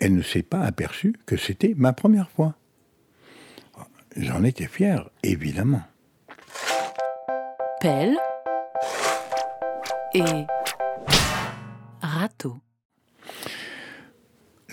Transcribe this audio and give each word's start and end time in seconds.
elle 0.00 0.14
ne 0.14 0.22
s'est 0.22 0.42
pas 0.42 0.60
aperçue 0.60 1.14
que 1.26 1.36
c'était 1.36 1.74
ma 1.76 1.92
première 1.92 2.30
fois. 2.30 2.54
J'en 4.16 4.42
étais 4.42 4.66
fier, 4.66 5.08
évidemment. 5.22 5.82
Pelle 7.80 8.16
et 10.14 10.46
râteau. 12.00 12.58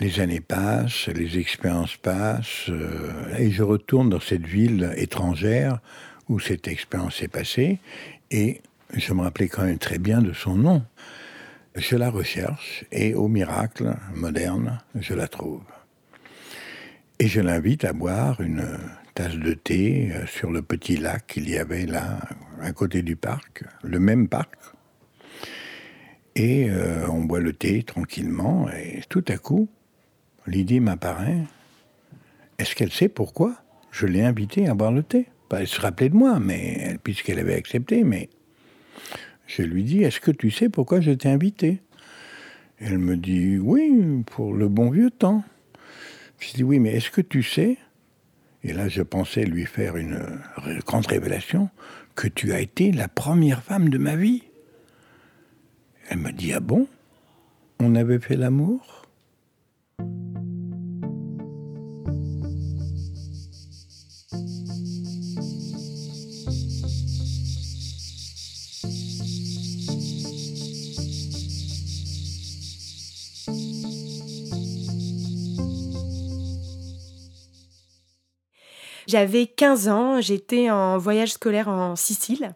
Les 0.00 0.20
années 0.20 0.40
passent, 0.40 1.08
les 1.08 1.38
expériences 1.38 1.96
passent, 1.96 2.68
euh, 2.68 3.36
et 3.38 3.50
je 3.50 3.62
retourne 3.62 4.10
dans 4.10 4.20
cette 4.20 4.46
ville 4.46 4.92
étrangère 4.96 5.78
où 6.28 6.40
cette 6.40 6.66
expérience 6.66 7.16
s'est 7.16 7.28
passée, 7.28 7.78
et 8.30 8.60
je 8.92 9.12
me 9.12 9.22
rappelais 9.22 9.48
quand 9.48 9.64
même 9.64 9.78
très 9.78 9.98
bien 9.98 10.20
de 10.20 10.32
son 10.32 10.56
nom. 10.56 10.82
Je 11.76 11.96
la 11.96 12.08
recherche, 12.08 12.84
et 12.92 13.14
au 13.14 13.26
miracle 13.26 13.96
moderne, 14.14 14.80
je 14.94 15.12
la 15.12 15.26
trouve. 15.26 15.64
Et 17.18 17.26
je 17.26 17.40
l'invite 17.40 17.84
à 17.84 17.92
boire 17.92 18.40
une 18.40 18.78
tasse 19.14 19.34
de 19.34 19.54
thé 19.54 20.12
euh, 20.12 20.24
sur 20.26 20.52
le 20.52 20.62
petit 20.62 20.96
lac 20.96 21.26
qu'il 21.26 21.50
y 21.50 21.58
avait 21.58 21.86
là, 21.86 22.20
à 22.60 22.70
côté 22.70 23.02
du 23.02 23.16
parc, 23.16 23.64
le 23.82 23.98
même 23.98 24.28
parc. 24.28 24.54
Et 26.36 26.70
euh, 26.70 27.08
on 27.08 27.24
boit 27.24 27.40
le 27.40 27.52
thé 27.52 27.82
tranquillement, 27.82 28.68
et 28.70 29.00
tout 29.08 29.24
à 29.26 29.36
coup, 29.36 29.68
l'idée 30.46 30.78
m'apparaît. 30.78 31.42
Est-ce 32.58 32.76
qu'elle 32.76 32.92
sait 32.92 33.08
pourquoi 33.08 33.56
je 33.90 34.06
l'ai 34.06 34.22
invitée 34.22 34.68
à 34.68 34.74
boire 34.74 34.92
le 34.92 35.02
thé? 35.02 35.26
Elle 35.50 35.66
se 35.66 35.80
rappelait 35.80 36.08
de 36.08 36.16
moi, 36.16 36.38
mais 36.38 36.98
puisqu'elle 37.02 37.40
avait 37.40 37.54
accepté, 37.54 38.04
mais 38.04 38.28
je 39.46 39.62
lui 39.62 39.82
dis 39.84 40.02
Est-ce 40.02 40.20
que 40.20 40.30
tu 40.30 40.50
sais 40.50 40.68
pourquoi 40.68 41.00
je 41.00 41.12
t'ai 41.12 41.28
invité? 41.28 41.80
Elle 42.78 42.98
me 42.98 43.16
dit 43.16 43.58
Oui, 43.58 44.22
pour 44.26 44.54
le 44.54 44.68
bon 44.68 44.90
vieux 44.90 45.10
temps. 45.10 45.44
Je 46.38 46.52
dis 46.54 46.64
Oui, 46.64 46.78
mais 46.78 46.94
est-ce 46.94 47.10
que 47.10 47.20
tu 47.20 47.42
sais? 47.42 47.78
Et 48.62 48.72
là, 48.72 48.88
je 48.88 49.02
pensais 49.02 49.44
lui 49.44 49.66
faire 49.66 49.96
une 49.96 50.40
grande 50.86 51.06
révélation 51.06 51.68
que 52.14 52.28
tu 52.28 52.52
as 52.52 52.60
été 52.60 52.92
la 52.92 53.08
première 53.08 53.62
femme 53.62 53.88
de 53.88 53.98
ma 53.98 54.16
vie. 54.16 54.42
Elle 56.08 56.18
me 56.18 56.32
dit 56.32 56.52
Ah 56.52 56.60
bon? 56.60 56.86
On 57.80 57.94
avait 57.94 58.18
fait 58.18 58.36
l'amour? 58.36 59.03
J'avais 79.14 79.46
15 79.46 79.86
ans, 79.86 80.20
j'étais 80.20 80.70
en 80.70 80.98
voyage 80.98 81.34
scolaire 81.34 81.68
en 81.68 81.94
Sicile. 81.94 82.52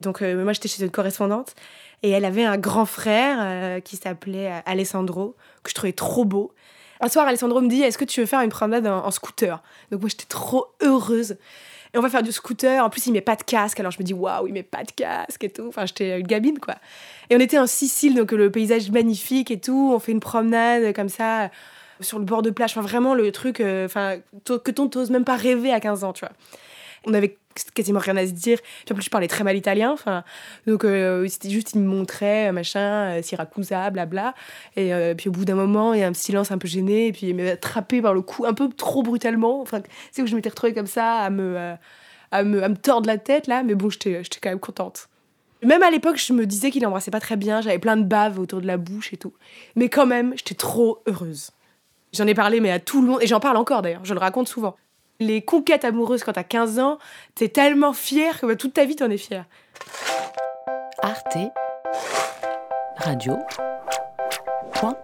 Donc 0.00 0.22
euh, 0.22 0.42
moi 0.42 0.54
j'étais 0.54 0.66
chez 0.66 0.82
une 0.82 0.90
correspondante 0.90 1.54
et 2.02 2.08
elle 2.08 2.24
avait 2.24 2.42
un 2.42 2.56
grand 2.56 2.86
frère 2.86 3.36
euh, 3.42 3.80
qui 3.80 3.96
s'appelait 3.96 4.50
euh, 4.50 4.60
Alessandro 4.64 5.36
que 5.62 5.68
je 5.68 5.74
trouvais 5.74 5.92
trop 5.92 6.24
beau. 6.24 6.54
Un 7.02 7.10
soir 7.10 7.26
Alessandro 7.26 7.60
me 7.60 7.68
dit 7.68 7.82
"Est-ce 7.82 7.98
que 7.98 8.06
tu 8.06 8.20
veux 8.20 8.26
faire 8.26 8.40
une 8.40 8.48
promenade 8.48 8.86
en, 8.86 9.10
scooter? 9.10 9.62
Donc 9.90 10.00
moi 10.00 10.08
j'étais 10.08 10.24
trop 10.24 10.68
heureuse. 10.80 11.36
Et 11.92 11.98
on 11.98 12.00
va 12.00 12.08
faire 12.08 12.22
du 12.22 12.32
scooter. 12.32 12.82
En 12.82 12.88
plus, 12.88 13.06
il 13.06 13.12
met 13.12 13.20
pas 13.20 13.36
de 13.36 13.42
casque. 13.42 13.78
Alors 13.78 13.92
je 13.92 13.98
me 13.98 14.04
dis, 14.04 14.14
waouh, 14.14 14.48
il 14.48 14.52
met 14.52 14.64
pas 14.64 14.82
de 14.82 14.90
casque 14.90 15.44
et 15.44 15.50
tout. 15.50 15.66
Enfin, 15.68 15.86
j'étais 15.86 16.18
une 16.18 16.26
gamine, 16.26 16.58
quoi. 16.58 16.74
Et 17.30 17.36
on 17.36 17.38
était 17.38 17.56
en 17.56 17.68
Sicile, 17.68 18.16
donc 18.16 18.32
le 18.32 18.50
paysage 18.50 18.90
magnifique 18.90 19.52
et 19.52 19.60
tout. 19.60 19.92
On 19.94 20.00
fait 20.00 20.10
une 20.10 20.18
promenade 20.18 20.92
comme 20.92 21.08
ça 21.08 21.50
sur 22.00 22.18
le 22.18 22.24
bord 22.24 22.42
de 22.42 22.50
plage. 22.50 22.70
Enfin, 22.72 22.80
vraiment 22.80 23.14
le 23.14 23.30
truc 23.32 23.60
euh, 23.60 23.88
que 24.44 24.70
ton 24.70 24.88
t'oses 24.88 25.10
même 25.10 25.24
pas 25.24 25.36
rêver 25.36 25.72
à 25.72 25.80
15 25.80 26.04
ans, 26.04 26.12
tu 26.12 26.20
vois. 26.24 26.34
On 27.06 27.12
avait 27.12 27.36
quasiment 27.74 28.00
rien 28.00 28.16
à 28.16 28.26
se 28.26 28.32
dire. 28.32 28.58
En 28.90 28.94
plus, 28.94 29.04
je 29.04 29.10
parlais 29.10 29.28
très 29.28 29.44
mal 29.44 29.56
italien. 29.56 29.92
Enfin, 29.92 30.24
donc, 30.66 30.84
euh, 30.84 31.28
c'était 31.28 31.50
juste, 31.50 31.74
il 31.74 31.82
me 31.82 31.86
montrait, 31.86 32.50
machin, 32.50 33.18
euh, 33.18 33.22
Siracusa, 33.22 33.90
blabla. 33.90 34.34
Et 34.76 34.92
puis 35.16 35.28
au 35.28 35.32
bout 35.32 35.44
d'un 35.44 35.54
moment, 35.54 35.92
il 35.92 36.00
y 36.00 36.02
a 36.02 36.08
un 36.08 36.14
silence 36.14 36.50
un 36.50 36.58
peu 36.58 36.66
gêné. 36.66 37.08
Et 37.08 37.12
puis 37.12 37.28
il 37.28 37.36
m'a 37.36 37.50
attrapé 37.50 38.00
par 38.00 38.14
le 38.14 38.22
cou 38.22 38.46
un 38.46 38.54
peu 38.54 38.68
trop 38.70 39.02
brutalement. 39.02 39.60
Enfin, 39.60 39.82
c'est 40.12 40.22
où 40.22 40.26
je 40.26 40.34
m'étais 40.34 40.48
retrouvée 40.48 40.74
comme 40.74 40.86
ça 40.86 41.18
à 41.18 41.30
me, 41.30 41.74
à 42.30 42.42
me, 42.42 42.62
à 42.62 42.68
me 42.68 42.76
tordre 42.76 43.06
la 43.06 43.18
tête, 43.18 43.46
là. 43.46 43.62
Mais 43.62 43.74
bon, 43.74 43.90
j'étais 43.90 44.22
quand 44.40 44.50
même 44.50 44.58
contente. 44.58 45.08
Même 45.64 45.82
à 45.82 45.90
l'époque, 45.90 46.18
je 46.18 46.32
me 46.32 46.46
disais 46.46 46.70
qu'il 46.70 46.86
embrassait 46.86 47.10
pas 47.10 47.20
très 47.20 47.36
bien. 47.36 47.60
J'avais 47.60 47.78
plein 47.78 47.96
de 47.96 48.04
bave 48.04 48.38
autour 48.38 48.60
de 48.60 48.66
la 48.66 48.76
bouche 48.76 49.12
et 49.12 49.16
tout. 49.16 49.32
Mais 49.76 49.88
quand 49.88 50.06
même, 50.06 50.34
j'étais 50.36 50.54
trop 50.54 51.02
heureuse. 51.06 51.50
J'en 52.14 52.26
ai 52.28 52.34
parlé, 52.34 52.60
mais 52.60 52.70
à 52.70 52.78
tout 52.78 53.02
le 53.02 53.08
monde, 53.08 53.22
et 53.22 53.26
j'en 53.26 53.40
parle 53.40 53.56
encore 53.56 53.82
d'ailleurs, 53.82 54.04
je 54.04 54.14
le 54.14 54.20
raconte 54.20 54.48
souvent. 54.48 54.76
Les 55.20 55.42
conquêtes 55.42 55.84
amoureuses 55.84 56.22
quand 56.22 56.32
t'as 56.32 56.44
15 56.44 56.78
ans, 56.78 56.98
t'es 57.34 57.48
tellement 57.48 57.92
fier 57.92 58.40
que 58.40 58.46
bah, 58.46 58.56
toute 58.56 58.74
ta 58.74 58.84
vie 58.84 58.96
t'en 58.96 59.10
es 59.10 59.18
fier. 59.18 59.44
Arte 61.02 61.38
Radio. 62.96 63.36
Point. 64.72 64.96